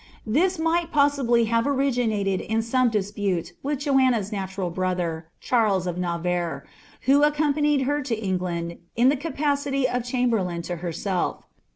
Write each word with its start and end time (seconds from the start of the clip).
This 0.25 0.57
might 0.57 0.91
possibly 0.91 1.45
have 1.45 1.67
originated 1.67 2.41
in 2.41 2.63
some 2.63 2.89
dispute 2.89 3.53
with 3.61 3.77
Joanna's 3.81 4.31
natural 4.31 4.71
brother, 4.71 5.27
Charles 5.39 5.85
of 5.85 5.99
Navarre, 5.99 6.65
who 7.01 7.19
accom 7.21 7.53
panied 7.53 7.85
her 7.85 8.01
to 8.01 8.15
England 8.15 8.79
in 8.95 9.09
the 9.09 9.15
capacity 9.15 9.87
of 9.87 10.03
chamberlain 10.03 10.63
to 10.63 10.75
berst 10.77 11.05
lf.' 11.05 11.43